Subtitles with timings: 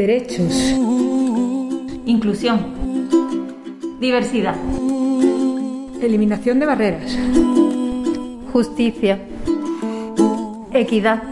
[0.00, 0.54] Derechos.
[2.06, 3.08] Inclusión.
[4.00, 4.56] Diversidad.
[6.00, 7.18] Eliminación de barreras.
[8.50, 9.20] Justicia.
[10.72, 11.22] Equidad.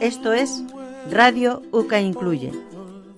[0.00, 0.64] Esto es
[1.10, 2.52] Radio UCA Incluye,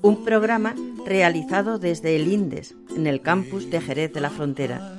[0.03, 0.75] un programa
[1.07, 4.97] realizado desde el INDES, en el campus de Jerez de la Frontera.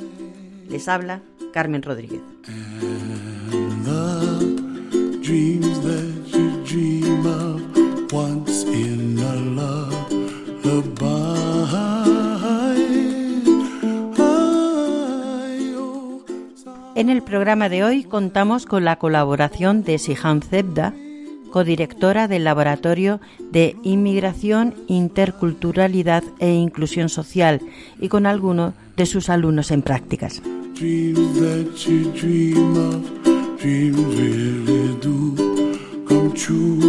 [0.70, 1.20] Les habla
[1.52, 2.22] Carmen Rodríguez.
[5.28, 7.62] Dreams that you dream of
[8.14, 9.36] once in a
[10.64, 10.88] lullaby.
[16.96, 20.94] En el programa de hoy contamos con la colaboración de Sihan Zebda,
[21.52, 23.20] codirectora del Laboratorio
[23.52, 27.60] de Inmigración, Interculturalidad e Inclusión Social,
[28.00, 30.42] y con algunos de sus alumnos en prácticas.
[30.78, 33.17] dreams that you dream of,
[33.60, 35.36] dreams really do
[36.08, 36.80] come true.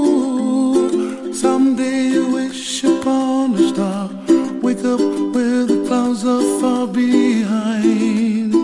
[0.00, 4.10] Ooh, someday you wish upon a star,
[4.62, 5.00] wake up
[5.34, 8.54] where the clouds are far behind.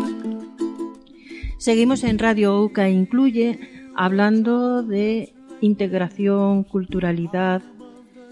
[1.58, 3.58] Seguimos en Radio UCA Incluye
[3.96, 7.62] hablando de integración, culturalidad.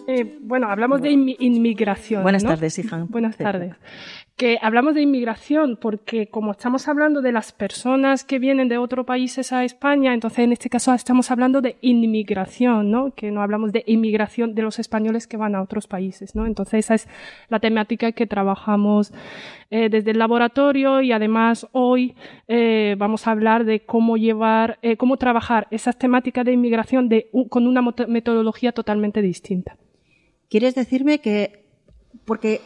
[0.07, 2.23] Eh, bueno, hablamos de inmi- inmigración.
[2.23, 2.51] Buenas ¿no?
[2.51, 3.07] tardes, hija.
[3.09, 3.75] Buenas tardes.
[4.37, 9.07] Que hablamos de inmigración porque como estamos hablando de las personas que vienen de otros
[9.07, 13.15] países a España, entonces en este caso estamos hablando de inmigración, ¿no?
[13.15, 16.47] Que no hablamos de inmigración de los españoles que van a otros países, ¿no?
[16.47, 17.09] Entonces esa es
[17.49, 19.13] la temática que trabajamos
[19.71, 22.17] eh, desde el laboratorio y además hoy
[22.49, 27.09] eh, vamos a hablar de cómo llevar, eh, cómo trabajar esas temáticas de inmigración
[27.49, 29.77] con una metodología totalmente distinta.
[30.51, 31.65] ¿Quieres decirme que,
[32.25, 32.61] porque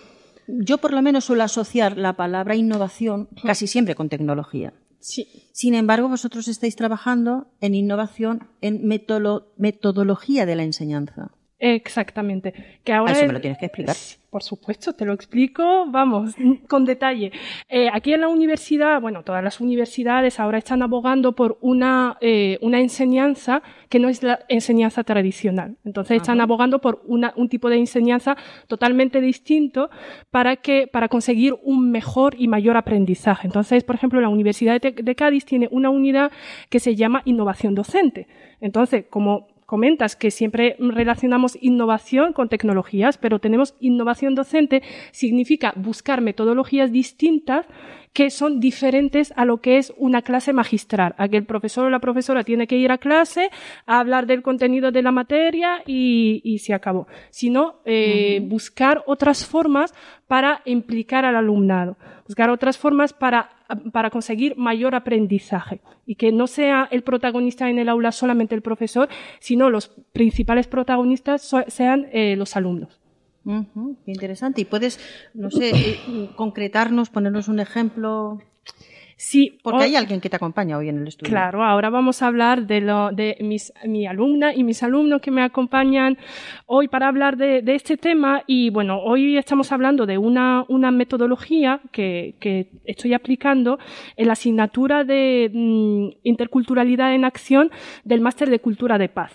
[0.48, 4.72] yo por lo menos suelo asociar la palabra innovación casi siempre con tecnología?
[5.00, 5.28] Sí.
[5.53, 11.31] Sin embargo, vosotros estáis trabajando en innovación en metodología de la enseñanza.
[11.61, 12.55] Exactamente.
[12.85, 13.97] Que ahora Ah, eso es- me lo tienes que explicar.
[14.31, 16.35] Por supuesto, te lo explico, vamos,
[16.69, 17.33] con detalle.
[17.69, 22.59] Eh, aquí en la universidad, bueno, todas las universidades ahora están abogando por una, eh,
[22.61, 25.77] una enseñanza que no es la enseñanza tradicional.
[25.85, 28.37] Entonces están abogando por una- un tipo de enseñanza
[28.67, 29.89] totalmente distinto
[30.31, 33.47] para que, para conseguir un mejor y mayor aprendizaje.
[33.47, 36.31] Entonces, por ejemplo, la Universidad de, de Cádiz tiene una unidad
[36.69, 38.29] que se llama innovación docente.
[38.61, 46.23] Entonces, como comentas que siempre relacionamos innovación con tecnologías, pero tenemos innovación docente, significa buscar
[46.23, 47.67] metodologías distintas
[48.15, 51.91] que son diferentes a lo que es una clase magistral, a que el profesor o
[51.91, 53.51] la profesora tiene que ir a clase
[53.84, 57.07] a hablar del contenido de la materia y, y se acabó.
[57.28, 59.93] Sino eh, buscar otras formas
[60.27, 63.51] para implicar al alumnado, buscar otras formas para,
[63.93, 68.62] para conseguir mayor aprendizaje y que no sea el protagonista en el aula solamente el
[68.62, 69.09] profesor,
[69.41, 73.01] sino los principales protagonistas sean eh, los alumnos.
[73.45, 74.61] Qué interesante.
[74.61, 75.01] ¿Y puedes,
[75.33, 78.41] no sé, eh, concretarnos, ponernos un ejemplo?
[79.21, 81.29] Sí, Porque o- hay alguien que te acompaña hoy en el estudio.
[81.29, 85.33] Claro, ahora vamos a hablar de, lo, de mis, mi alumna y mis alumnos que
[85.33, 86.17] me acompañan
[86.67, 88.45] hoy para hablar de, de este tema.
[88.47, 93.81] Y bueno, hoy estamos hablando de una, una metodología que, que estoy aplicando
[94.17, 97.73] en la asignatura de mm, interculturalidad en acción
[98.05, 99.33] del máster de cultura de paz.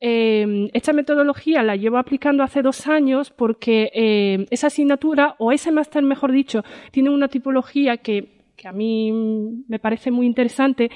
[0.00, 5.70] Eh, esta metodología la llevo aplicando hace dos años porque eh, esa asignatura, o ese
[5.70, 9.10] máster mejor dicho, tiene una tipología que que a mí
[9.68, 10.90] me parece muy interesante,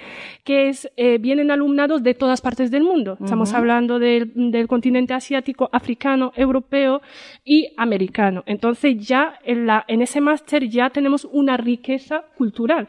[0.45, 3.17] que es, eh, vienen alumnados de todas partes del mundo.
[3.21, 7.01] Estamos hablando del, del continente asiático, africano, europeo
[7.45, 8.43] y americano.
[8.47, 12.89] Entonces ya en, la, en ese máster ya tenemos una riqueza cultural.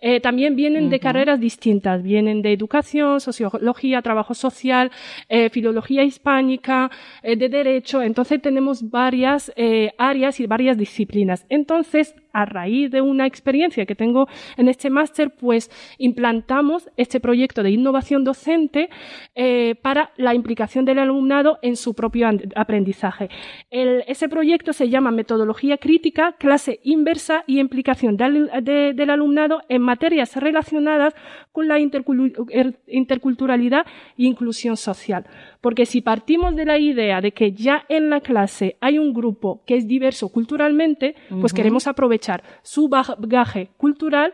[0.00, 4.90] Eh, también vienen de carreras distintas, vienen de educación, sociología, trabajo social,
[5.28, 6.90] eh, filología hispánica,
[7.22, 8.02] de derecho.
[8.02, 9.52] Entonces tenemos varias
[9.98, 11.46] áreas y varias disciplinas.
[11.48, 14.28] Entonces a raíz de una experiencia que tengo
[14.58, 18.90] en este máster, pues implantamos este proyecto de innovación docente
[19.34, 23.30] eh, para la implicación del alumnado en su propio aprendizaje.
[23.70, 31.14] ese proyecto se llama Metodología Crítica, Clase Inversa y Implicación del alumnado en materias relacionadas
[31.52, 33.86] con la er, interculturalidad
[34.18, 35.24] e inclusión social.
[35.66, 39.64] Porque si partimos de la idea de que ya en la clase hay un grupo
[39.66, 44.32] que es diverso culturalmente, pues queremos aprovechar su bagaje cultural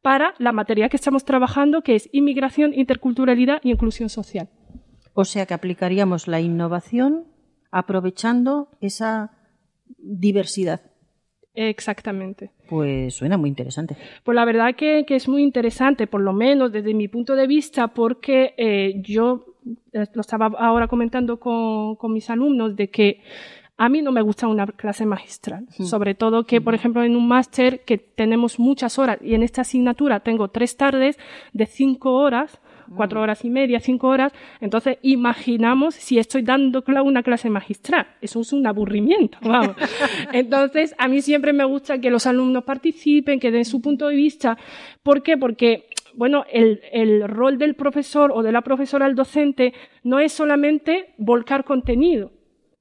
[0.00, 4.48] para la materia que estamos trabajando, que es inmigración, interculturalidad y inclusión social.
[5.12, 7.26] O sea que aplicaríamos la innovación
[7.70, 9.32] aprovechando esa
[9.98, 10.89] diversidad.
[11.54, 12.50] Exactamente.
[12.68, 13.96] Pues suena muy interesante.
[14.24, 17.88] Pues la verdad que, es muy interesante, por lo menos desde mi punto de vista,
[17.88, 19.56] porque eh, yo
[19.92, 23.20] eh, lo estaba ahora comentando con, con mis alumnos de que
[23.80, 27.26] a mí no me gusta una clase magistral, sobre todo que, por ejemplo, en un
[27.26, 31.18] máster que tenemos muchas horas y en esta asignatura tengo tres tardes
[31.54, 32.60] de cinco horas,
[32.94, 38.06] cuatro horas y media, cinco horas, entonces imaginamos si estoy dando una clase magistral.
[38.20, 39.76] Eso es un aburrimiento, vamos.
[40.32, 44.16] entonces, a mí siempre me gusta que los alumnos participen, que den su punto de
[44.16, 44.58] vista.
[45.02, 45.36] ¿Por qué?
[45.36, 49.72] Porque bueno, el, el, rol del profesor o de la profesora al docente
[50.02, 52.32] no es solamente volcar contenido,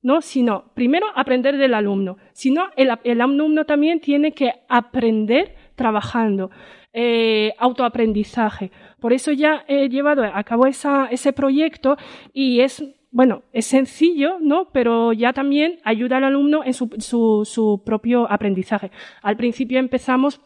[0.02, 0.22] ¿no?
[0.22, 2.18] Sino, primero, aprender del alumno.
[2.34, 6.50] Sino, el, el alumno también tiene que aprender trabajando.
[6.92, 8.72] Eh, autoaprendizaje.
[9.00, 11.98] Por eso ya he llevado a cabo esa, ese proyecto
[12.34, 14.70] y es bueno, es sencillo, ¿no?
[14.72, 18.92] Pero ya también ayuda al alumno en su, su, su propio aprendizaje.
[19.22, 20.42] Al principio empezamos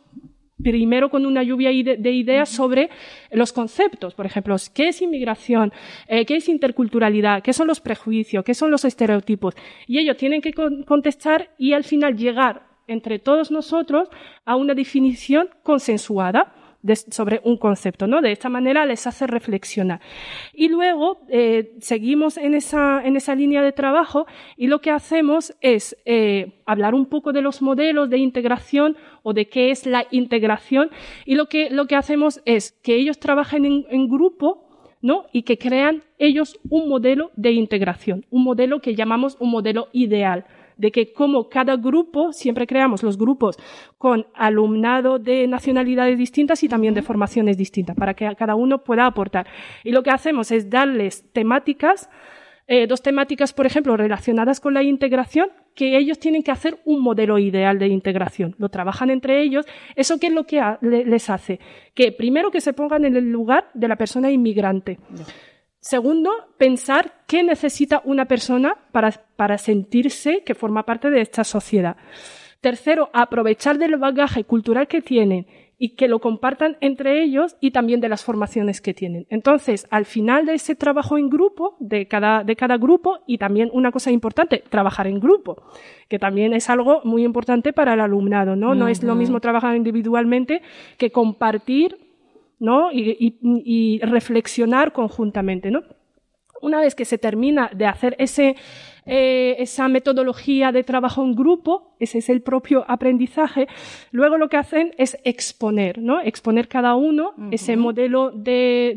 [0.62, 2.90] primero con una lluvia de ideas sobre
[3.32, 5.74] los conceptos, por ejemplo, qué es inmigración,
[6.08, 9.56] eh, qué es interculturalidad, qué son los prejuicios, qué son los estereotipos.
[9.88, 14.10] Y ellos tienen que contestar y al final llegar entre todos nosotros
[14.46, 16.54] a una definición consensuada
[17.10, 18.22] sobre un concepto, ¿no?
[18.22, 20.02] De esta manera les hace reflexionar.
[20.54, 24.26] Y luego eh, seguimos en esa, en esa línea de trabajo
[24.58, 29.34] y lo que hacemos es eh, hablar un poco de los modelos de integración o
[29.34, 30.90] de qué es la integración
[31.26, 34.70] y lo que, lo que hacemos es que ellos trabajen en, en grupo
[35.02, 35.26] ¿no?
[35.34, 40.46] Y que crean ellos un modelo de integración, un modelo que llamamos un modelo ideal
[40.78, 43.58] de que como cada grupo, siempre creamos los grupos
[43.98, 49.06] con alumnado de nacionalidades distintas y también de formaciones distintas, para que cada uno pueda
[49.06, 49.48] aportar.
[49.84, 52.10] Y lo que hacemos es darles temáticas,
[52.68, 57.02] eh, dos temáticas, por ejemplo, relacionadas con la integración, que ellos tienen que hacer un
[57.02, 58.56] modelo ideal de integración.
[58.58, 59.66] Lo trabajan entre ellos.
[59.96, 61.60] ¿Eso qué es lo que les hace?
[61.94, 65.00] Que primero que se pongan en el lugar de la persona inmigrante.
[65.84, 71.98] Segundo, pensar qué necesita una persona para, sentirse que forma parte de esta sociedad.
[72.62, 75.46] Tercero, aprovechar del bagaje cultural que tienen
[75.78, 79.28] y que lo compartan entre ellos y también de las formaciones que tienen.
[79.30, 83.70] Entonces, al final de ese trabajo en grupo, de cada, de cada grupo, y también
[83.74, 85.64] una cosa importante, trabajar en grupo,
[86.08, 88.74] que también es algo muy importante para el alumnado, ¿no?
[88.74, 90.62] No es lo mismo trabajar individualmente
[90.98, 92.13] que compartir
[92.64, 92.94] ¿no?
[92.94, 95.84] Y, reflexionar conjuntamente, ¿no?
[96.62, 98.56] Una vez que se termina de hacer ese,
[99.06, 103.68] eh, esa metodología de trabajo en grupo, ese es el propio aprendizaje.
[104.12, 106.22] Luego lo que hacen es exponer, ¿no?
[106.22, 108.94] Exponer cada uno ese modelo de,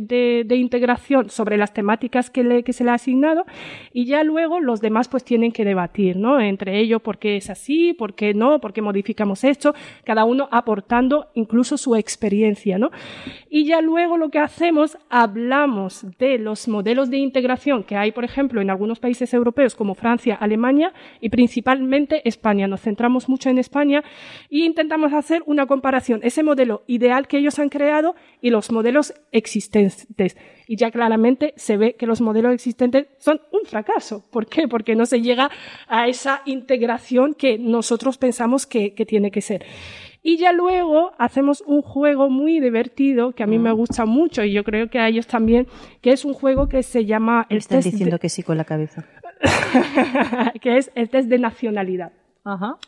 [0.46, 3.44] de, integración sobre las temáticas que, le, que se le ha asignado
[3.92, 6.40] y ya luego los demás pues tienen que debatir, ¿no?
[6.40, 10.48] Entre ellos por qué es así, por qué no, por qué modificamos esto, cada uno
[10.50, 12.90] aportando incluso su experiencia, ¿no?
[13.50, 18.24] Y ya luego lo que hacemos, hablamos de los modelos de integración que hay, por
[18.24, 22.68] ejemplo, en algunos países europeos como Francia, Alemania y principalmente España.
[22.68, 24.04] Nos centramos mucho en España
[24.50, 29.14] e intentamos hacer una comparación, ese modelo ideal que ellos han creado y los modelos
[29.32, 30.36] existentes.
[30.68, 34.24] Y ya claramente se ve que los modelos existentes son un fracaso.
[34.30, 34.68] ¿Por qué?
[34.68, 35.50] Porque no se llega
[35.88, 39.64] a esa integración que nosotros pensamos que, tiene que ser.
[40.22, 43.76] Y ya luego hacemos un juego muy divertido que a mí me mm.
[43.76, 45.68] gusta mucho y yo creo que a ellos también,
[46.00, 49.04] que es un juego que se llama el Están diciendo que sí con la cabeza.
[50.60, 52.12] que es el test de nacionalidad.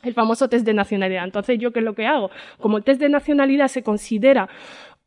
[0.05, 1.25] El famoso test de nacionalidad.
[1.25, 2.31] Entonces, ¿yo qué es lo que hago?
[2.61, 4.49] Como el test de nacionalidad se considera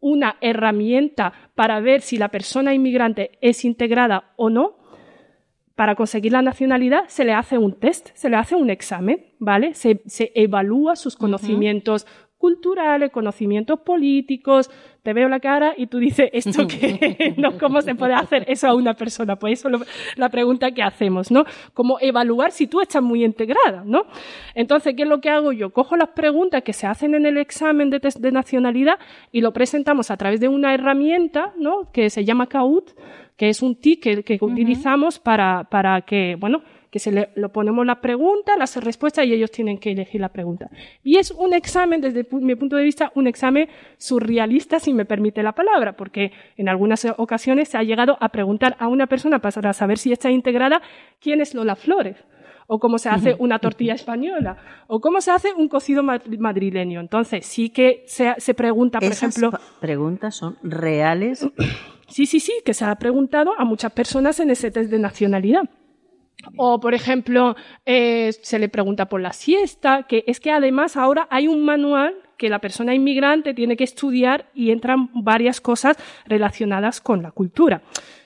[0.02, 4.76] una herramienta para ver si la persona inmigrante es integrada o no,
[5.76, 9.74] para conseguir la nacionalidad se le hace un test, se le hace un examen, ¿vale?
[9.74, 10.02] Se,
[10.36, 12.06] evalúa sus conocimientos
[12.42, 14.72] culturales, conocimientos políticos.
[15.04, 17.36] Te veo la cara y tú dices, ¿esto qué?
[17.38, 17.58] ¿No?
[17.60, 19.36] ¿Cómo se puede hacer eso a una persona?
[19.36, 21.46] Pues eso es la pregunta que hacemos, ¿no?
[21.76, 24.06] Cómo evaluar si tú estás muy integrada, ¿no?
[24.56, 25.70] Entonces, ¿qué es lo que hago yo?
[25.72, 28.98] Cojo las preguntas que se hacen en el examen de test de nacionalidad
[29.32, 31.92] y lo presentamos a través de una herramienta, ¿no?
[31.94, 32.90] Que se llama CAUT,
[33.38, 37.86] que es un ticket que utilizamos para, para que, bueno, que se le lo ponemos
[37.86, 40.70] la pregunta, las respuestas y ellos tienen que elegir la pregunta.
[41.04, 45.42] Y es un examen, desde mi punto de vista, un examen surrealista, si me permite
[45.42, 49.74] la palabra, porque en algunas ocasiones se ha llegado a preguntar a una persona para
[49.74, 50.82] saber si está integrada
[51.20, 52.18] quién es Lola Flores
[52.68, 54.56] o cómo se hace una tortilla española,
[54.88, 57.02] o cómo se hace un cocido madrileño.
[57.02, 59.60] Entonces, sí que se, se pregunta, por Esas ejemplo.
[59.82, 61.46] preguntas son reales.
[62.08, 65.64] Sí, sí, sí, que se ha preguntado a muchas personas en ese test de nacionalidad.
[66.58, 67.56] O, por ejemplo,
[67.86, 72.16] eh, se le pregunta por la siesta, que es que además ahora hay un manual
[72.38, 77.84] que la persona inmigrante tiene que estudiar y entran varias cosas relacionadas con la cultura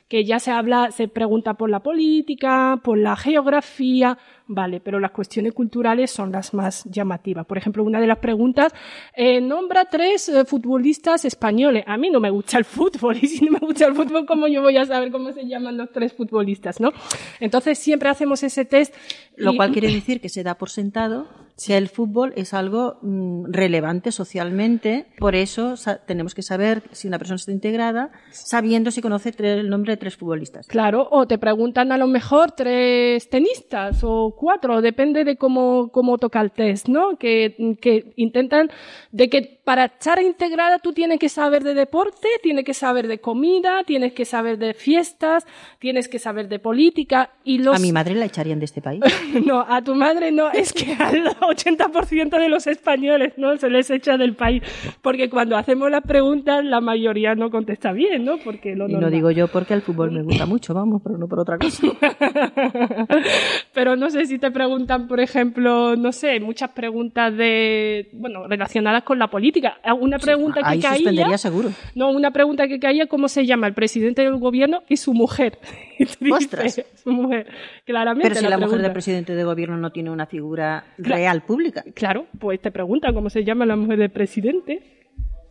[0.07, 5.11] que ya se habla, se pregunta por la política, por la geografía, vale, pero las
[5.11, 7.45] cuestiones culturales son las más llamativas.
[7.45, 8.73] Por ejemplo, una de las preguntas,
[9.15, 11.83] eh, nombra tres eh, futbolistas españoles.
[11.87, 14.47] A mí no me gusta el fútbol, y si no me gusta el fútbol, ¿cómo
[14.47, 16.91] yo voy a saber cómo se llaman los tres futbolistas, no?
[17.39, 18.93] Entonces siempre hacemos ese test.
[19.35, 21.27] Lo y- cual quiere decir que se da por sentado
[21.63, 25.05] que el fútbol es algo mm, relevante socialmente.
[25.17, 25.75] Por eso
[26.05, 30.17] tenemos que saber si una persona está integrada, sabiendo si conoce el nombre de tres
[30.17, 30.67] futbolistas.
[30.67, 36.17] Claro, o te preguntan a lo mejor tres tenistas o cuatro, depende de cómo, cómo
[36.17, 37.17] toca el test, ¿no?
[37.17, 38.69] Que, que intentan
[39.11, 43.19] de que para estar integrada tú tienes que saber de deporte, tienes que saber de
[43.19, 45.45] comida, tienes que saber de fiestas,
[45.79, 47.75] tienes que saber de política y los...
[47.75, 49.01] A mi madre la echarían de este país.
[49.45, 53.89] No, a tu madre no, es que al 80% de los españoles no se les
[53.89, 54.63] echa del país,
[55.01, 58.37] porque cuando hacemos las preguntas la mayoría no contesta bien, ¿no?
[58.37, 61.27] Porque lo Y no digo yo porque el fútbol me gusta mucho, vamos, pero no
[61.27, 61.87] por otra cosa.
[63.73, 69.03] Pero no sé si te preguntan, por ejemplo, no sé, muchas preguntas de, bueno, relacionadas
[69.03, 69.77] con la política.
[69.83, 71.69] Ah, Una pregunta que Ahí caía, suspendería seguro.
[71.95, 75.57] no, una pregunta que caía, ¿cómo se llama el presidente del gobierno y su mujer?
[76.31, 76.81] Ostras.
[77.03, 77.47] su mujer,
[77.85, 78.29] claramente.
[78.29, 81.83] Pero si la mujer del presidente de gobierno no tiene una figura real pública.
[81.93, 84.81] Claro, pues te pregunta cómo se llama la mujer del presidente.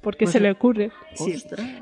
[0.03, 0.91] ¿Por qué Pues, se le ocurre?
[1.15, 1.33] Sí.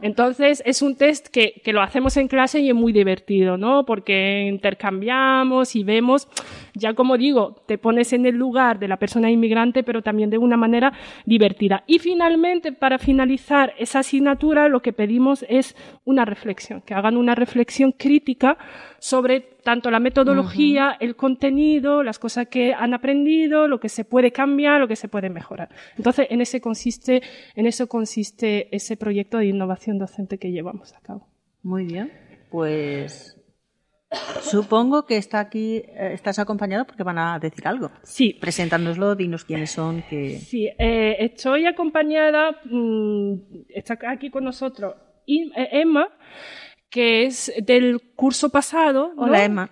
[0.01, 3.85] Entonces, es un test que, que lo hacemos en clase y es muy divertido, ¿no?
[3.85, 6.29] Porque intercambiamos y vemos,
[6.75, 10.39] ya como digo, te pones en el lugar de la persona inmigrante, pero también de
[10.39, 10.93] una manera
[11.27, 11.85] divertida.
[11.87, 17.35] Y finalmente, para finalizar esa asignatura, lo que pedimos es una reflexión, que hagan una
[17.35, 18.57] reflexión crítica
[18.99, 24.33] sobre tanto la metodología, el contenido, las cosas que han aprendido, lo que se puede
[24.33, 25.69] cambiar, lo que se puede mejorar.
[25.97, 27.23] Entonces, en ese consiste,
[27.55, 31.29] en eso consiste ese proyecto de innovación docente que llevamos a cabo.
[31.63, 32.13] Muy bien.
[32.51, 33.42] Pues
[34.41, 37.91] supongo que está aquí, eh, estás acompañado porque van a decir algo.
[38.03, 40.39] Sí, Presentárnoslo, dinos quiénes son, que...
[40.39, 43.35] sí, eh, estoy acompañada, mm,
[43.69, 44.95] está aquí con nosotros
[45.27, 46.09] eh, Emma,
[46.91, 49.13] que es del curso pasado.
[49.17, 49.23] ¿no?
[49.23, 49.71] Hola, Emma.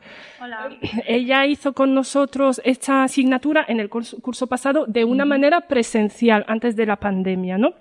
[1.06, 6.44] Ella hizo con nosotros esta asignatura en el curso, curso pasado de una manera presencial
[6.48, 7.74] antes de la pandemia, ¿no?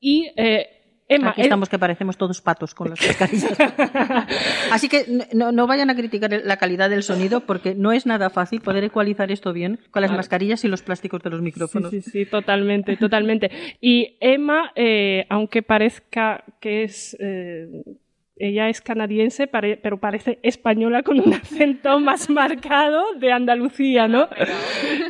[0.00, 0.81] Y eh,
[1.14, 3.58] Emma, Aquí estamos que parecemos todos patos con las mascarillas.
[4.70, 8.30] Así que no, no vayan a criticar la calidad del sonido porque no es nada
[8.30, 11.90] fácil poder ecualizar esto bien con las mascarillas y los plásticos de los micrófonos.
[11.90, 13.50] Sí, sí, sí, totalmente, totalmente.
[13.80, 17.16] Y Emma, eh, aunque parezca que es...
[17.20, 17.68] eh,
[18.42, 24.28] ella es canadiense, pero parece española con un acento más marcado de Andalucía, ¿no?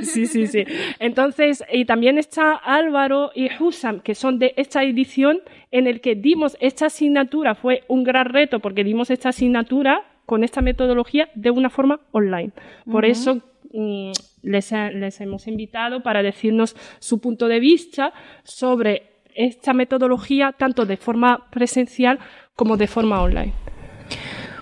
[0.03, 0.65] Sí, sí, sí.
[0.99, 6.15] Entonces, y también está Álvaro y Husam, que son de esta edición en el que
[6.15, 7.55] dimos esta asignatura.
[7.55, 12.53] Fue un gran reto porque dimos esta asignatura con esta metodología de una forma online.
[12.91, 13.41] Por eso
[13.73, 14.13] mm,
[14.43, 18.13] les hemos invitado para decirnos su punto de vista
[18.45, 22.19] sobre esta metodología tanto de forma presencial
[22.57, 23.53] como de forma online.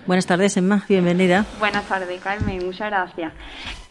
[0.07, 0.83] Buenas tardes, Emma.
[0.89, 1.45] Bienvenida.
[1.59, 3.33] Buenas tardes, Carmen, muchas gracias.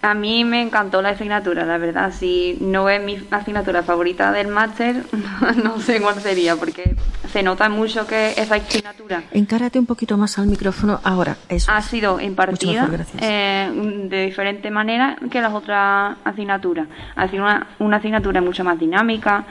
[0.01, 2.11] A mí me encantó la asignatura, la verdad.
[2.11, 5.03] Si no es mi asignatura favorita del máster,
[5.63, 6.95] no sé cuál sería, porque
[7.31, 11.37] se nota mucho que esa asignatura Encárate un poquito más al micrófono ahora.
[11.47, 11.71] Eso.
[11.71, 13.21] ha sido impartida mejor, gracias.
[13.21, 13.71] eh,
[14.09, 16.87] de diferente manera que las otras asignaturas.
[17.15, 19.45] Ha sido una, una asignatura mucho más dinámica,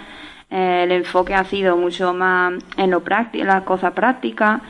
[0.51, 4.61] eh, el enfoque ha sido mucho más en lo práctico, las cosas prácticas.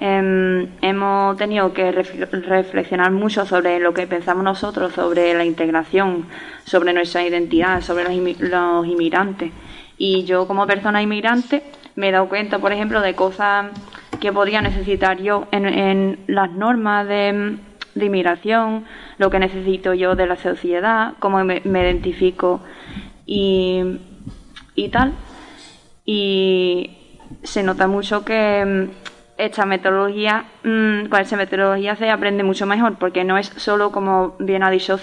[0.00, 6.26] Em, hemos tenido que ref- reflexionar mucho sobre lo que pensamos nosotros, sobre la integración,
[6.64, 9.52] sobre nuestra identidad, sobre los, inmi- los inmigrantes.
[9.96, 11.62] Y yo como persona inmigrante
[11.94, 13.66] me he dado cuenta, por ejemplo, de cosas
[14.20, 17.56] que podría necesitar yo en, las normas de,
[17.94, 18.84] de, inmigración,
[19.18, 22.60] lo que necesito yo de la sociedad, cómo me, me identifico
[23.26, 23.98] y,
[24.74, 25.12] y tal.
[26.04, 26.90] Y
[27.42, 28.90] se nota mucho que
[29.36, 34.36] esta metodología, mmm, con esta metodología se aprende mucho mejor, porque no es solo, como
[34.38, 34.96] bien ha dicho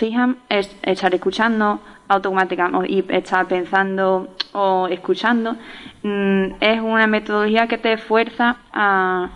[0.49, 5.55] es estar escuchando automáticamente y estar pensando o escuchando.
[6.03, 9.29] Mm, es una metodología que te fuerza a,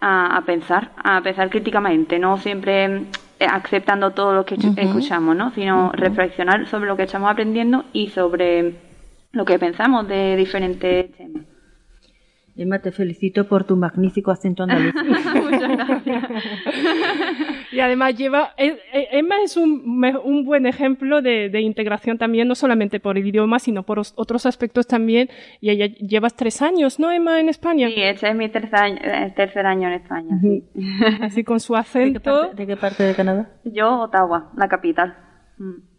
[0.00, 3.06] a, a, pensar, a pensar críticamente, no siempre
[3.40, 4.74] aceptando todo lo que uh -huh.
[4.76, 5.50] escuchamos, ¿no?
[5.52, 5.92] sino uh -huh.
[5.92, 8.89] reflexionar sobre lo que estamos aprendiendo y sobre
[9.32, 11.44] lo que pensamos de diferentes temas.
[12.56, 14.92] Emma, te felicito por tu magnífico acento andaluz.
[15.34, 16.24] Muchas gracias.
[17.72, 23.00] y además lleva, Emma es un, un buen ejemplo de, de, integración también, no solamente
[23.00, 25.30] por el idioma, sino por otros aspectos también.
[25.60, 27.88] Y ella llevas tres años, ¿no, Emma, en España?
[27.88, 28.98] Sí, este es mi tercer año,
[29.34, 30.38] tercer año en España.
[30.42, 30.64] Sí.
[31.22, 32.10] Así con su acento.
[32.10, 33.50] ¿De qué, parte, ¿De qué parte de Canadá?
[33.64, 35.16] Yo, Ottawa, la capital.
[35.56, 35.89] Mm.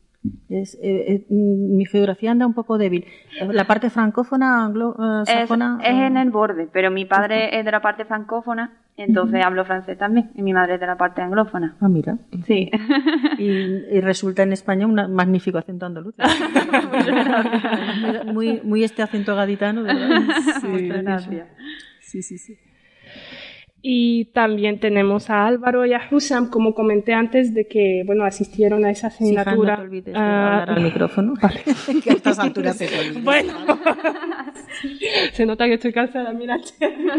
[0.49, 3.05] Es, eh, eh, mi geografía anda un poco débil.
[3.51, 5.23] La parte francófona, anglo, eh.
[5.27, 5.51] Es, es,
[5.81, 9.47] en el borde, pero mi padre es de la parte francófona, entonces uh -huh.
[9.47, 11.75] hablo francés también, y mi madre es de la parte anglófona.
[11.79, 12.19] Ah, mira.
[12.45, 12.69] Sí.
[13.39, 16.13] Y, y resulta en España un magnífico acento andaluz.
[18.31, 20.21] muy, muy este acento gaditano, ¿verdad?
[20.61, 21.47] Sí, gracias.
[21.99, 22.57] Sí, sí, sí.
[23.83, 28.85] Y también tenemos a Álvaro y a Husam, como comenté antes, de que bueno asistieron
[28.85, 29.53] a esa asignatura.
[29.53, 31.33] Sí, no te olvides de hablar al micrófono.
[31.41, 31.61] Vale.
[32.03, 33.21] que a estas alturas se olvida.
[33.23, 33.53] Bueno,
[35.33, 36.59] se nota que estoy cansada, mira.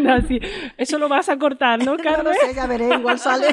[0.09, 0.40] Así.
[0.76, 2.25] Eso lo vas a cortar, ¿no, Carmen?
[2.25, 3.47] No lo sé, ya veré, igual sale.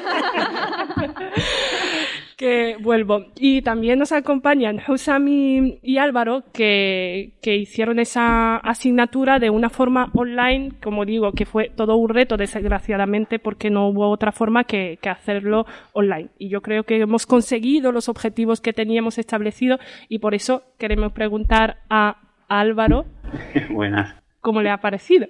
[2.40, 3.26] Que vuelvo.
[3.36, 9.70] Y también nos acompañan Husam y, y Álvaro, que, que, hicieron esa asignatura de una
[9.70, 14.64] forma online, como digo, que fue todo un reto, desgraciadamente, porque no hubo otra forma
[14.64, 16.30] que, que hacerlo online.
[16.38, 21.12] Y yo creo que hemos conseguido los objetivos que teníamos establecidos y por eso queremos
[21.12, 23.04] preguntar a Álvaro.
[23.70, 24.16] Buenas.
[24.40, 25.28] ¿Cómo le ha parecido?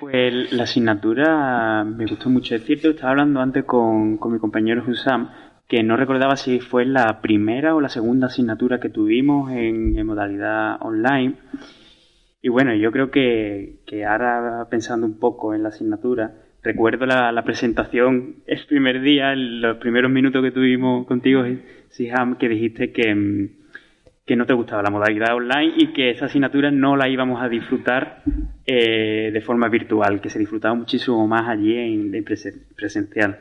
[0.00, 2.54] Pues la asignatura me gustó mucho.
[2.54, 5.28] Es cierto, estaba hablando antes con, con mi compañero Husam
[5.68, 10.76] que no recordaba si fue la primera o la segunda asignatura que tuvimos en, modalidad
[10.80, 11.34] online.
[12.42, 17.42] Y bueno, yo creo que, que, ahora pensando un poco en la asignatura, recuerdo la,
[17.44, 21.42] presentación el primer día, en los primeros minutos que tuvimos contigo,
[21.88, 23.48] Siham, que dijiste que,
[24.26, 27.48] que no te gustaba la modalidad online y que esa asignatura no la íbamos a
[27.48, 28.22] disfrutar
[28.66, 32.24] eh, de forma virtual, que se disfrutaba muchísimo más allí en
[32.76, 33.38] presencial.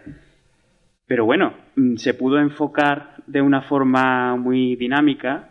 [1.08, 1.54] Pero bueno,
[1.96, 5.50] se pudo enfocar de una forma muy dinámica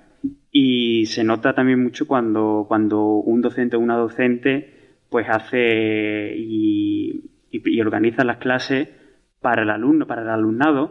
[0.51, 7.31] y se nota también mucho cuando, cuando un docente o una docente pues hace y,
[7.51, 8.88] y, organiza las clases
[9.41, 10.91] para el alumno, para el alumnado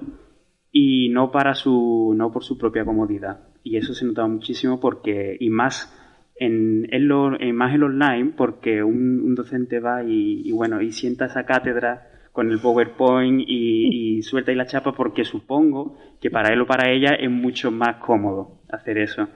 [0.71, 3.47] y no para su, no por su propia comodidad.
[3.63, 5.97] Y eso se notaba muchísimo porque, y más
[6.36, 10.91] en, en, lo, en más el online, porque un, un docente va y bueno, y
[10.91, 16.54] sienta esa cátedra con el PowerPoint y, suelta y la chapa porque supongo que para
[16.54, 19.28] él o para ella es mucho más cómodo hacer eso.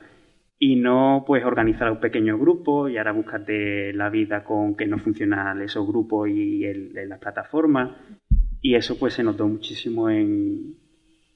[0.58, 4.98] Y no pues organizar un pequeño grupo y ahora buscarte la vida con que no
[5.00, 7.98] funcionan esos grupos y el, en la plataforma.
[8.62, 10.76] Y eso pues se notó muchísimo en,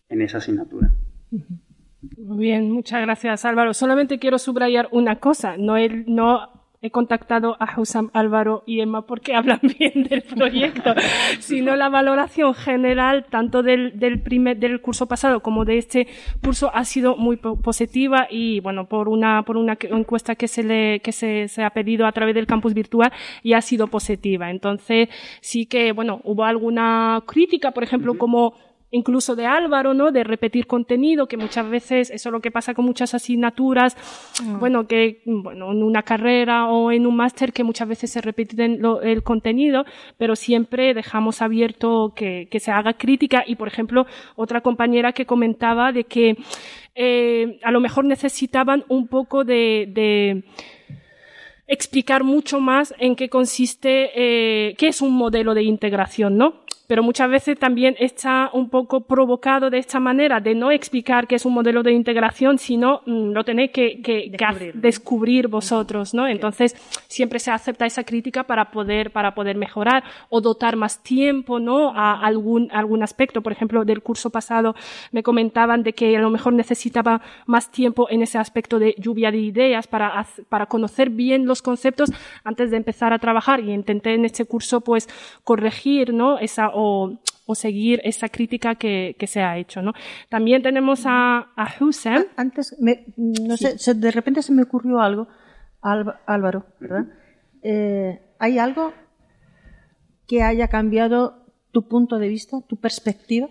[0.07, 0.91] en esa asignatura.
[2.17, 3.73] Muy bien, muchas gracias Álvaro.
[3.73, 5.57] Solamente quiero subrayar una cosa.
[5.57, 10.93] No, él, no he contactado a Husam Álvaro y Emma porque hablan bien del proyecto,
[11.39, 16.07] sino la valoración general tanto del, del, primer, del curso pasado como de este
[16.43, 20.99] curso ha sido muy positiva y bueno, por una, por una encuesta que se le,
[21.01, 23.11] que se, se ha pedido a través del campus virtual
[23.43, 24.49] y ha sido positiva.
[24.49, 25.09] Entonces
[25.41, 28.19] sí que, bueno, hubo alguna crítica, por ejemplo, uh -huh.
[28.19, 30.11] como incluso de Álvaro, ¿no?
[30.11, 33.95] De repetir contenido, que muchas veces eso es lo que pasa con muchas asignaturas,
[34.43, 34.59] mm.
[34.59, 38.81] bueno, que, bueno, en una carrera o en un máster que muchas veces se repiten
[38.81, 39.85] lo, el contenido,
[40.17, 45.25] pero siempre dejamos abierto que, que, se haga crítica y, por ejemplo, otra compañera que
[45.25, 46.37] comentaba de que
[46.95, 50.43] eh, a lo mejor necesitaban un poco de, de
[51.67, 56.55] explicar mucho más en qué consiste, eh, qué es un modelo de integración, ¿no?
[56.89, 61.35] Pero muchas veces también está un poco provocado de esta manera de no explicar que
[61.35, 65.47] es un modelo de integración, sino mm, lo tenéis que, que, que descubrir.
[65.47, 66.27] vosotros, ¿no?
[66.27, 66.75] Entonces,
[67.07, 71.93] siempre se acepta esa crítica para poder, para poder mejorar o dotar más tiempo, ¿no?
[71.95, 73.43] A algún, algún aspecto.
[73.43, 74.73] Por ejemplo, del curso pasado
[75.11, 79.29] me comentaban de que a lo mejor necesitaba más tiempo en ese aspecto de lluvia
[79.29, 82.09] de ideas para, para conocer bien los conceptos
[82.43, 85.07] antes de empezar a trabajar y intenté en este curso pues
[85.43, 86.39] corregir, ¿no?
[86.39, 89.91] Esa, o, o seguir esa crítica que, que, se ha hecho, ¿no?
[90.29, 92.25] También tenemos a, a Hussein.
[92.37, 92.77] Antes,
[93.17, 95.27] no sé, de repente se me ocurrió algo,
[95.81, 97.05] Álvaro, ¿verdad?
[97.61, 98.93] Eh, ¿Hay algo
[100.25, 103.49] que haya cambiado tu punto de vista, tu perspectiva?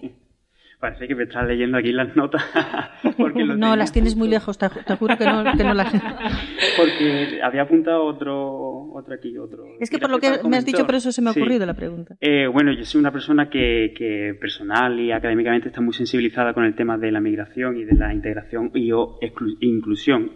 [0.81, 2.41] Parece que me estás leyendo aquí las notas.
[3.57, 5.93] no, las tienes muy lejos, te, juro que no, que no las.
[6.77, 9.65] porque había apuntado otro, otro aquí, otro.
[9.81, 11.75] Es que por lo que me has dicho, por eso se me ha ocurrido la
[11.75, 12.15] pregunta.
[12.21, 16.65] Eh, bueno, yo soy una persona que, que, personal y académicamente está muy sensibilizada con
[16.65, 19.19] el tema de la migración y de la integración y o
[19.61, 20.31] inclusión.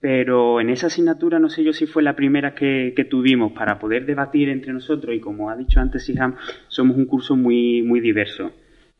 [0.00, 3.78] Pero en esa asignatura no sé yo si fue la primera que, que, tuvimos para
[3.78, 6.36] poder debatir entre nosotros y como ha dicho antes Siham,
[6.68, 8.50] somos un curso muy, muy diverso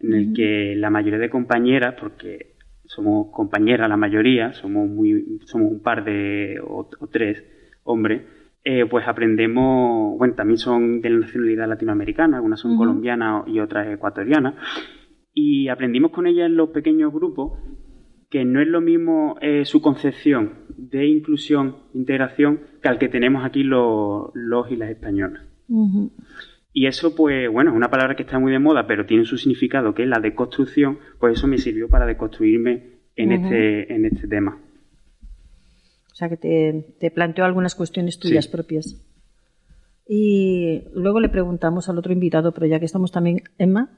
[0.01, 5.71] en el que la mayoría de compañeras, porque somos compañeras la mayoría, somos muy, somos
[5.71, 7.45] un par de o, tres
[7.85, 8.23] hombres,
[8.65, 13.89] eh, pues aprendemos, bueno, también son de la nacionalidad latinoamericana, algunas son colombianas y otras
[13.89, 14.55] ecuatorianas,
[15.33, 17.59] y aprendimos con ellas en los pequeños grupos
[18.29, 23.45] que no es lo mismo eh, su concepción de inclusión, integración, que al que tenemos
[23.45, 25.45] aquí los, los y las españolas.
[26.73, 29.37] Y eso, pues, bueno, es una palabra que está muy de moda, pero tiene su
[29.37, 34.29] significado, que es la deconstrucción, pues eso me sirvió para deconstruirme en, este, en este
[34.29, 34.59] tema.
[36.13, 39.05] O sea, que te, te planteó algunas cuestiones tuyas propias.
[40.07, 43.91] Y luego le preguntamos al otro invitado, pero ya que estamos también, Emma,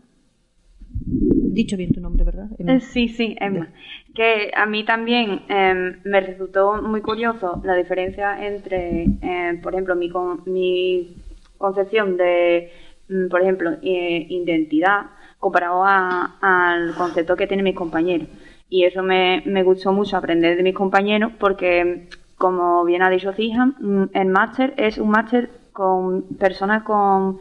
[1.53, 2.49] dicho bien tu nombre, ¿verdad?
[2.59, 3.73] Eh, sí, sí, Emma.
[4.15, 9.95] Que a mí también em, me resultó muy curioso la diferencia entre, em, por ejemplo,
[9.97, 10.11] mi,
[10.47, 11.17] mi
[11.62, 12.70] concepción de,
[13.09, 15.07] mm, por ejemplo, identidad
[15.38, 18.29] comparado al concepto que tienen mis compañeros.
[18.68, 23.33] Y eso me, me, gustó mucho aprender de mis compañeros porque, como bien ha dicho
[23.33, 27.38] Cihan, mm, el máster es un máster con personas con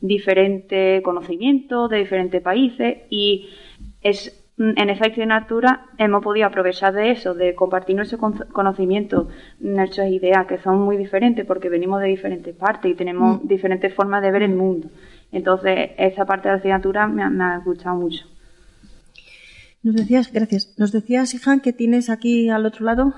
[0.00, 3.50] diferentes conocimientos de diferentes países y
[4.02, 10.10] es en efecto y natura hemos podido aprovechar de eso, de compartir nuestro conocimiento, nuestras
[10.10, 13.48] ideas, que son muy diferentes porque venimos de diferentes partes y tenemos mm.
[13.48, 14.88] diferentes formas de ver el mundo.
[15.32, 18.26] Entonces, esa parte de la asignatura me, me ha gustado mucho.
[19.82, 23.12] Nos decías, gracias, nos decías, Ihan, que tienes aquí al otro lado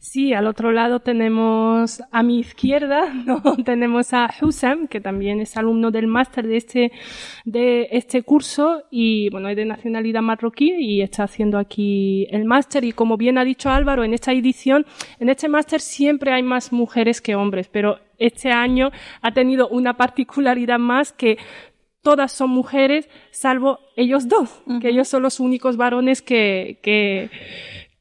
[0.00, 3.42] Sí, al otro lado tenemos a mi izquierda, ¿no?
[3.64, 6.92] tenemos a Husam, que también es alumno del máster de este,
[7.44, 12.84] de este curso y bueno, es de nacionalidad marroquí y está haciendo aquí el máster
[12.84, 14.86] y como bien ha dicho Álvaro, en esta edición,
[15.18, 19.96] en este máster siempre hay más mujeres que hombres, pero este año ha tenido una
[19.96, 21.38] particularidad más que
[22.02, 27.28] todas son mujeres, salvo ellos dos, que ellos son los únicos varones que, que,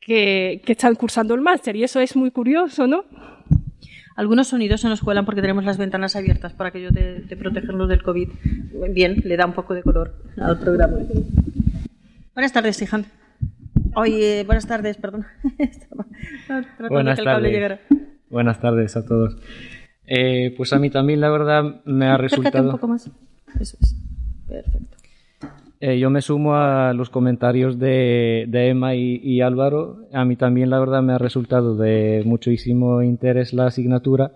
[0.07, 3.03] que, están cursando el máster y eso es muy curioso, ¿no?
[4.15, 7.89] Algunos sonidos se nos cuelan porque tenemos las ventanas abiertas para aquello de, de protegernos
[7.89, 8.29] del COVID.
[8.89, 10.97] Bien, le da un poco de color al programa.
[12.33, 13.05] Buenas tardes, Sijan.
[13.95, 15.25] Oye, buenas tardes, perdón.
[16.89, 17.79] buenas tardes.
[18.29, 19.37] Buenas tardes a todos.
[20.05, 22.63] Eh, pues a mí también, la verdad, me ha resultado.
[22.63, 23.11] un poco más.
[23.59, 23.95] Eso es.
[24.47, 24.96] Perfecto.
[25.79, 29.97] Eh, yo me sumo a los comentarios de, Emma y, Álvaro.
[30.11, 34.31] A mí también, la verdad, me ha resultado de muchísimo interés la asignatura.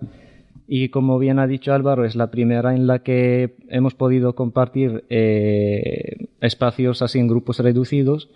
[0.68, 5.04] Y como bien ha dicho Álvaro, es la primera en la que hemos podido compartir
[5.10, 8.30] eh, espacios así en grupos reducidos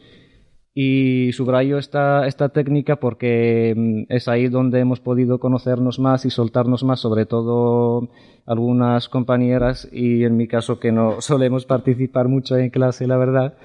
[0.77, 6.29] y subrayo esta, esta técnica porque mm, es ahí donde hemos podido conocernos más y
[6.29, 8.09] soltarnos más, sobre todo
[8.45, 13.57] algunas compañeras y en mi caso que no solemos participar mucho en clase, la verdad,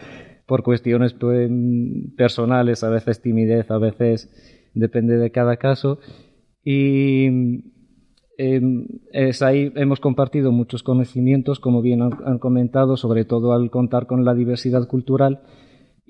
[0.46, 1.51] por cuestiones pues,
[2.16, 4.31] personales, a veces timidez, a veces
[4.75, 5.99] depende de cada caso.
[6.62, 7.25] Y
[8.38, 14.07] em, es ahí hemos compartido muchos conocimientos, como bien han comentado, sobre todo al contar
[14.07, 15.40] con la diversidad cultural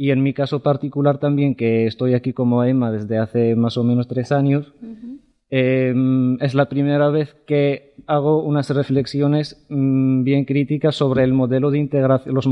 [0.01, 3.85] y en mi caso particular también, que estoy aquí como Emma desde hace más o
[3.85, 4.73] menos tres años,
[5.51, 11.71] em, es la primera vez que hago unas reflexiones mm, bien críticas sobre el modelo
[11.71, 12.47] de integración, los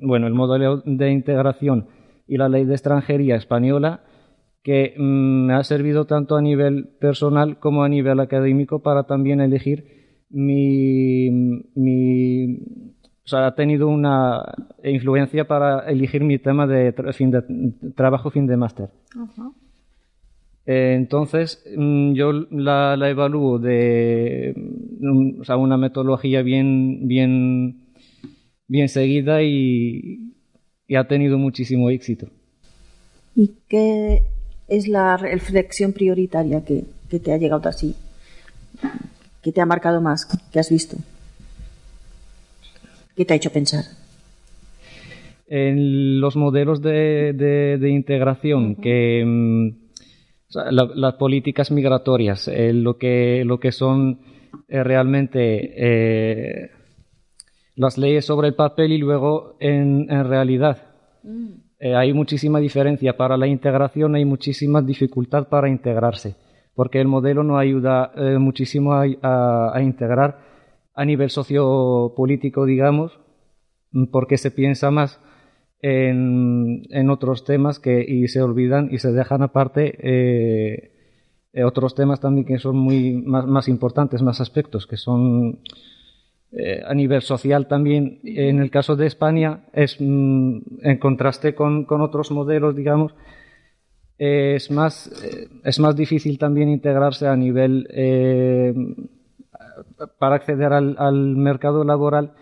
[0.00, 1.86] bueno, el modelo de integración
[2.28, 4.02] y la ley de extranjería española,
[4.62, 9.40] que mm, me ha servido tanto a nivel personal como a nivel académico para también
[9.40, 11.30] elegir mi,
[11.74, 12.91] mi
[13.24, 14.42] o sea, ha tenido una
[14.82, 17.42] influencia para elegir mi tema de, fin de
[17.94, 18.88] trabajo fin de máster.
[20.66, 24.54] Eh, entonces, mm, yo la, evalúo de
[25.00, 27.84] mm, o sea, una metodología bien, bien,
[28.66, 30.28] bien seguida y,
[30.94, 32.28] ha tenido muchísimo éxito.
[33.34, 34.24] ¿Y qué
[34.68, 37.94] es la reflexión prioritaria que, que te ha llegado así?
[39.40, 40.28] ¿Qué te ha marcado más?
[40.52, 40.98] ¿Qué has visto?
[43.16, 43.84] ¿Qué te ha hecho pensar?
[45.46, 49.68] En los modelos de, de, integración, que mm,
[50.70, 54.20] las políticas migratorias, eh, lo, que, lo que son
[54.68, 56.70] eh, realmente eh,
[57.76, 60.78] las leyes sobre el papel y luego en, en realidad.
[61.22, 61.94] Mm.
[61.94, 66.34] hay muchísima diferencia para la integración, hay muchísima dificultad para integrarse,
[66.74, 70.51] porque el modelo no ayuda muchísimo a, a integrar
[70.94, 73.18] a nivel sociopolítico, digamos,
[74.10, 75.20] porque se piensa más
[75.80, 80.92] en, en otros temas que, y se olvidan y se dejan aparte eh,
[81.52, 85.58] eh, otros temas también que son muy más, más importantes, más aspectos, que son
[86.52, 88.20] eh, a nivel social también.
[88.22, 93.14] En el caso de España, es mm, en contraste con, con, otros modelos, digamos,
[94.18, 95.10] es más,
[95.64, 97.88] es más difícil también integrarse a nivel
[100.18, 102.32] para acceder al, al, mercado laboral,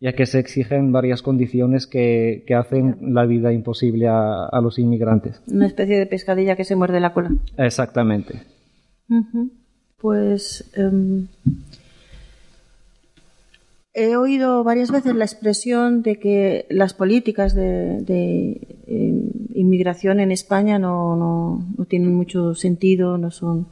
[0.00, 4.78] ya que se exigen varias condiciones que, que hacen la vida imposible a, a, los
[4.78, 5.40] inmigrantes.
[5.46, 7.30] Una especie de pescadilla que se muerde la cola.
[7.56, 8.42] Exactamente.
[9.98, 11.26] Pues um,
[13.94, 20.32] he oído varias veces la expresión de que las políticas de, de eh, inmigración en
[20.32, 23.68] España no, no, no tienen mucho sentido, no son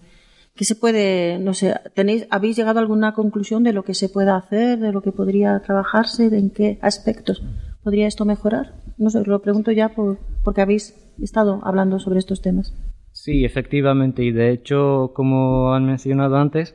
[0.55, 4.11] ¿Qué se puede, no sé, tenéis, habéis llegado a alguna conclusión de lo que se
[4.11, 7.43] puede hacer, de lo que podría trabajarse, de en qué aspectos
[7.83, 8.75] podría esto mejorar?
[8.99, 12.75] No sé, lo pregunto ya por, porque habéis estado hablando sobre estos temas.
[13.13, 16.75] Sí, efectivamente, y de hecho, como han mencionado antes,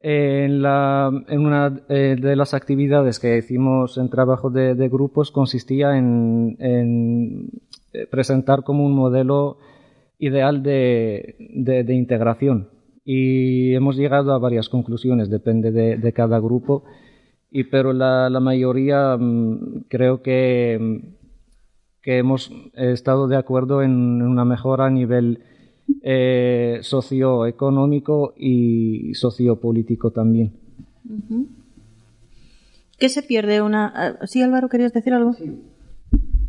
[0.00, 5.96] en, la, en una eh, de las actividades que hicimos en trabajo de, grupos consistía
[5.96, 7.50] en, en,
[7.92, 9.58] eh, presentar como un modelo
[10.18, 12.75] ideal de, de integración
[13.08, 16.82] y hemos llegado a varias conclusiones, depende de, cada grupo,
[17.52, 20.96] y, pero la, mayoría mm, creo que, mm,
[22.02, 25.38] que hemos estado de acuerdo en una mejora a nivel
[26.02, 30.52] eh, socioeconómico y sociopolítico también.
[32.98, 33.92] ¿Qué se pierde una...
[33.94, 35.34] Ah, sí, Álvaro, ¿querías decir algo?
[35.34, 35.62] Sí.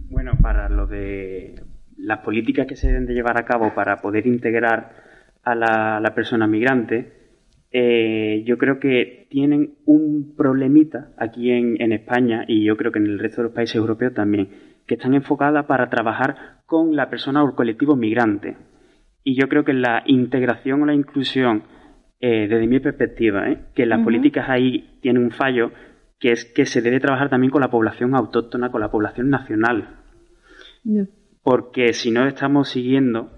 [0.09, 1.61] Bueno, para lo de
[1.97, 5.06] las políticas que se deben de llevar a cabo para poder integrar
[5.47, 5.55] a
[6.01, 7.13] la, persona migrante,
[7.71, 13.05] eh, yo creo que tienen un problemita aquí en, España y yo creo que en
[13.05, 14.49] el resto de los países europeos también,
[14.85, 18.57] que están enfocadas para trabajar con la persona o el colectivo migrante.
[19.23, 21.63] Y yo creo que la integración o la inclusión,
[22.19, 25.71] eh, desde mi perspectiva, eh, que las políticas ahí tienen un fallo,
[26.19, 30.01] que es que se debe trabajar también con la población autóctona, con la población nacional.
[31.41, 33.36] Porque si no estamos siguiendo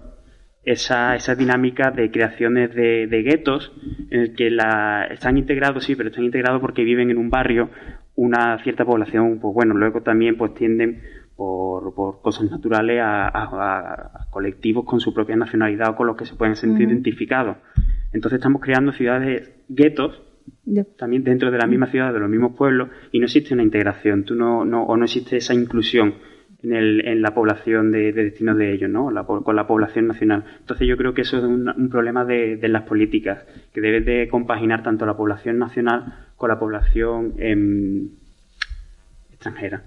[0.64, 3.72] esa, esa dinámica de creaciones de, de guetos
[4.10, 7.70] en el que la, están integrados, sí, pero están integrados porque viven en un barrio
[8.16, 11.00] una cierta población, pues bueno, luego también pues tienden
[11.36, 16.34] por, por cosas naturales a, colectivos con su propia nacionalidad o con los que se
[16.34, 17.56] pueden sentir identificados.
[18.12, 20.20] Entonces estamos creando ciudades guetos
[20.98, 24.24] también dentro de la misma ciudad, de los mismos pueblos, y no existe una integración,
[24.24, 26.14] tú no, no, o no existe esa inclusión
[26.62, 29.10] en, el, en la población de, destino de ellos, ¿no?
[29.26, 30.44] con la población nacional.
[30.60, 34.82] Entonces yo creo que eso es un, problema de, las políticas, que debe de compaginar
[34.82, 38.10] tanto la población nacional con la población em,
[39.30, 39.82] extranjera.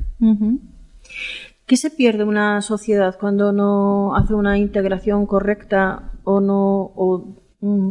[1.66, 6.92] ¿Qué se pierde una sociedad cuando no hace una integración correcta o no
[7.62, 7.90] mm,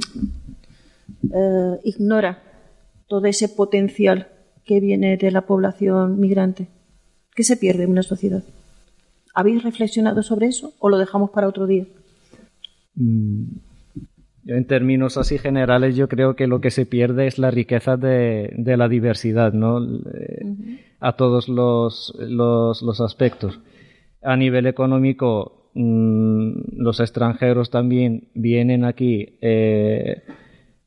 [1.35, 2.43] eh, ignora
[3.09, 4.29] todo ese potencial
[4.65, 6.69] que viene de la población migrante?
[7.35, 8.43] ¿Qué se pierde una sociedad?
[9.35, 11.87] ¿Habéis reflexionado sobre eso o lo dejamos para otro día?
[12.95, 13.45] Mm,
[14.47, 18.53] en términos así generales, yo creo que lo que se pierde es la riqueza de,
[18.57, 19.83] la diversidad, ¿no?
[19.83, 23.61] Eh, a todos los, los, aspectos.
[24.21, 30.23] A nivel económico, mm, los extranjeros también vienen aquí eh,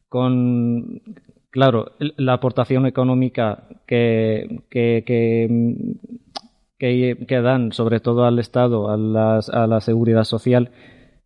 [0.10, 1.02] con,
[1.50, 5.88] claro, la aportación económica que, que que,
[6.80, 10.72] dan, sobre todo al Estado, a, la seguridad social,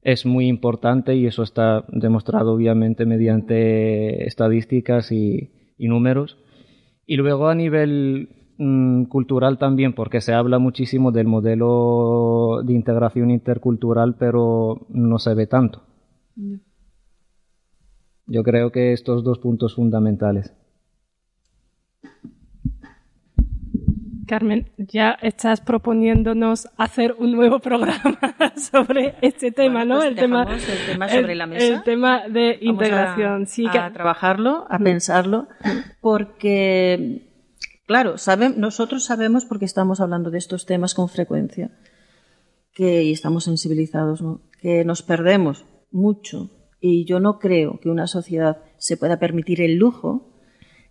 [0.01, 6.37] es muy importante y eso está demostrado obviamente mediante estadísticas y, números.
[7.05, 13.31] Y luego a nivel mm, cultural también, porque se habla muchísimo del modelo de integración
[13.31, 15.83] intercultural, pero no se ve tanto.
[18.27, 20.53] Yo creo que estos dos puntos fundamentales.
[24.29, 28.19] Carmen, ya estás proponiéndonos hacer un nuevo programa
[28.55, 29.95] sobre este tema, ¿no?
[29.95, 31.65] Pues el, tema, el tema sobre la mesa.
[31.65, 33.41] El tema de Vamos integración.
[33.41, 35.47] a, sí, a que- trabajarlo, a pensarlo,
[36.01, 37.27] porque,
[37.87, 41.71] claro, sabe- nosotros sabemos, porque estamos hablando de estos temas con frecuencia,
[42.73, 44.41] que y estamos sensibilizados, ¿no?
[44.61, 46.51] que nos perdemos mucho.
[46.79, 50.31] Y yo no creo que una sociedad se pueda permitir el lujo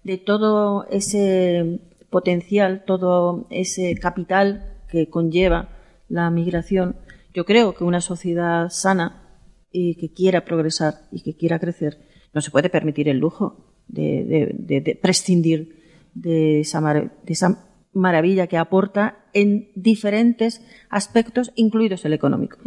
[0.03, 5.71] de todo ese potencial, todo ese capital que conlleva
[6.09, 6.97] la migración.
[7.35, 9.23] Yo creo que una sociedad sana
[9.71, 11.99] y que quiera progresar y que quiera crecer
[12.33, 15.77] no se puede permitir el lujo de, prescindir
[16.14, 22.59] de esa, de esa maravilla que aporta en diferentes aspectos, incluidos el económico.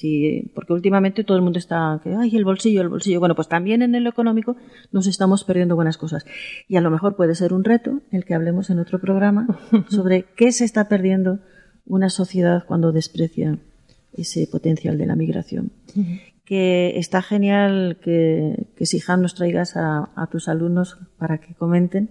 [0.00, 3.20] Sí, porque últimamente todo el mundo está que ay el bolsillo, el bolsillo.
[3.20, 4.56] Bueno, pues también en el económico
[4.92, 6.24] nos estamos perdiendo buenas cosas.
[6.68, 9.46] Y a lo mejor puede ser un reto el que hablemos en otro programa
[9.90, 11.40] sobre qué se está perdiendo
[11.84, 13.58] una sociedad cuando desprecia
[14.14, 15.70] ese potencial de la migración.
[16.46, 22.08] Que está genial que, que Sijan nos traigas a, a tus alumnos para que comenten.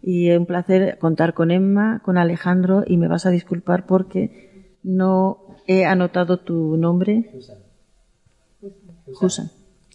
[0.00, 4.72] Y es un placer contar con Emma, con Alejandro, y me vas a disculpar porque
[4.82, 7.30] no he anotado tu nombre.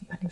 [0.08, 0.30] Vale.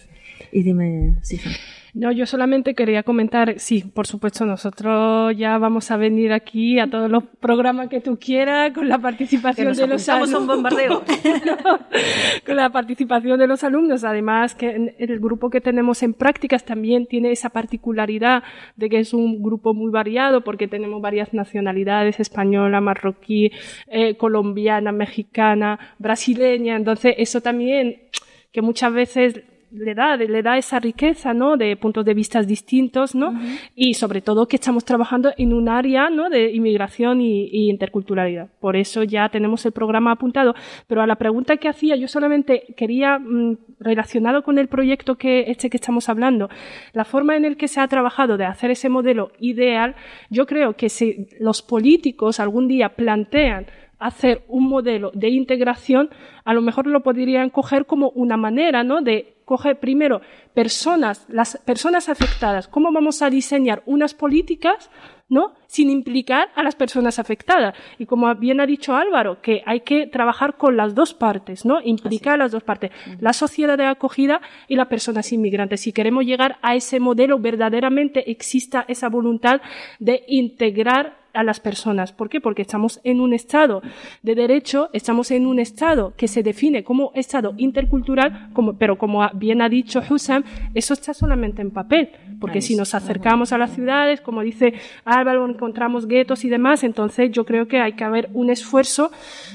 [0.52, 1.54] Y dime, Sijan.
[1.94, 6.90] No, yo solamente quería comentar, sí, por supuesto, nosotros ya vamos a venir aquí a
[6.90, 10.56] todos los programas que tú quieras con la participación de los apuntamos a un alumnos.
[10.56, 11.04] bombardeo.
[12.46, 14.06] con la participación de los alumnos.
[14.06, 18.44] Además, que el grupo que tenemos en prácticas también tiene esa particularidad
[18.78, 23.52] de que es un grupo muy variado porque tenemos varias nacionalidades, española, marroquí,
[23.88, 26.78] eh, colombiana, mexicana, brasileña.
[26.78, 28.04] Entonces, eso también
[28.52, 31.58] que muchas veces le da, le da esa riqueza, ¿no?
[31.58, 33.34] De puntos de vista distintos, ¿no?
[33.76, 36.30] Y sobre todo que estamos trabajando en un área, ¿no?
[36.30, 38.50] De inmigración y, y interculturalidad.
[38.60, 40.54] Por eso ya tenemos el programa apuntado.
[40.88, 45.46] Pero a la pregunta que hacía, yo solamente quería, mm, relacionado con el proyecto que,
[45.48, 46.50] este que estamos hablando,
[46.94, 49.96] la forma en el que se ha trabajado de hacer ese modelo ideal,
[50.30, 53.68] yo creo que si los políticos algún día plantean
[54.02, 56.10] hacer un modelo de integración,
[56.44, 59.02] a lo mejor lo podrían coger como una manera, ¿no?
[59.02, 60.22] De coger primero
[60.54, 64.90] personas, las personas afectadas, cómo vamos a diseñar unas políticas,
[65.30, 65.54] ¿no?
[65.68, 67.76] Sin implicar a las personas afectadas.
[68.00, 71.80] Y como bien ha dicho Álvaro, que hay que trabajar con las dos partes, ¿no?
[71.84, 75.82] Implicar a las dos partes, la sociedad de acogida y las personas inmigrantes.
[75.82, 79.62] Si queremos llegar a ese modelo, verdaderamente exista esa voluntad
[80.00, 82.12] de integrar a las personas.
[82.12, 82.42] ¿Por qué?
[82.42, 83.82] Porque estamos en un Estado
[84.22, 89.28] de derecho, estamos en un Estado que se define como Estado intercultural, como, pero como
[89.34, 92.10] bien ha dicho Hussam, eso está solamente en papel.
[92.40, 94.74] Porque si nos acercamos a las ciudades, como dice
[95.06, 99.12] Álvaro, encontramos guetos y demás, entonces yo creo que hay que haber un esfuerzo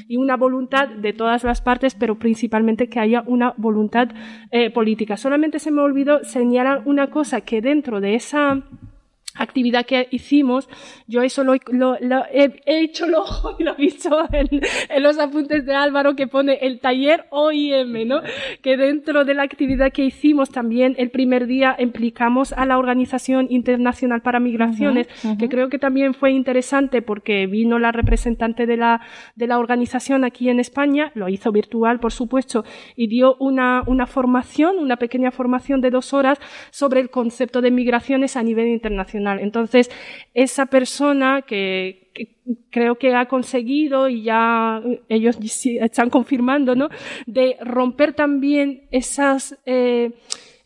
[0.09, 4.09] y una voluntad de todas las partes, pero principalmente que haya una voluntad
[4.51, 5.17] eh, política.
[5.17, 8.63] Solamente se me olvidó señalar una cosa que dentro de esa
[9.39, 10.69] actividad que hicimos,
[11.07, 14.49] yo eso lo, lo- lo- he, he hecho el ojo y lo he visto en,
[14.89, 18.21] en los apuntes de Álvaro que pone el taller OIM, ¿no?
[18.63, 23.47] Que dentro de la actividad que hicimos también el primer día implicamos a la Organización
[23.51, 25.07] Internacional para Migraciones,
[25.39, 29.01] que creo que también fue interesante porque vino la representante de la,
[29.35, 32.65] de la organización aquí en España, lo hizo virtual, por supuesto,
[32.97, 36.39] y dio una, una formación, una pequeña formación de dos horas
[36.71, 39.26] sobre el concepto de migraciones a nivel internacional.
[39.35, 39.91] Entonces,
[40.35, 42.07] esa persona que,
[42.71, 46.89] creo que ha conseguido y ya ellos están confirmando, ¿no?
[47.27, 50.13] De romper también eh,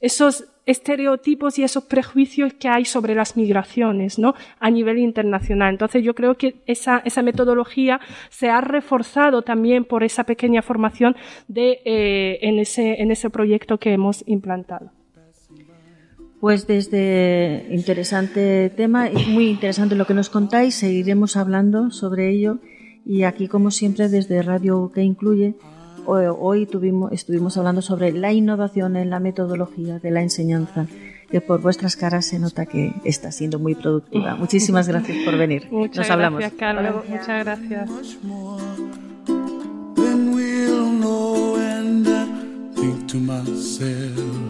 [0.01, 4.35] esos estereotipos y esos prejuicios que hay sobre las migraciones, ¿no?
[4.61, 5.70] A nivel internacional.
[5.70, 11.16] Entonces yo creo que esa, metodología se ha reforzado también por esa pequeña formación
[11.49, 14.92] de, eh, en ese proyecto que hemos implantado.
[16.40, 22.59] Pues desde interesante tema y muy interesante lo que nos contáis, seguiremos hablando sobre ello
[23.05, 25.55] y aquí como siempre desde Radio que incluye
[26.07, 30.87] hoy, tuvimos, estuvimos hablando sobre la innovación en la metodología de la enseñanza
[31.31, 34.35] que por vuestras caras se nota que está siendo muy productiva.
[34.35, 35.68] Muchísimas gracias por venir.
[35.70, 36.40] Muchas Nos hablamos.
[36.40, 36.92] gracias, Carmen.
[37.09, 37.90] Muchas gracias.
[39.94, 42.26] then we'll know and I
[42.74, 44.49] think to myself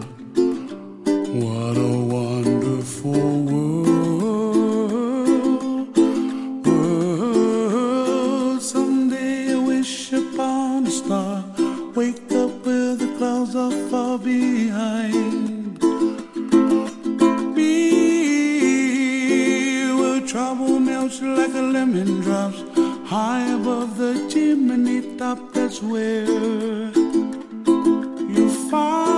[1.33, 3.87] What a wonderful world.
[6.65, 8.61] world.
[8.61, 11.45] Someday I wish upon a star.
[11.95, 15.79] Wake up where the clouds are far behind.
[17.55, 18.73] Be
[19.93, 22.61] where trouble melts like a lemon drops.
[23.05, 26.25] High above the chimney top, that's where
[28.35, 29.10] you find.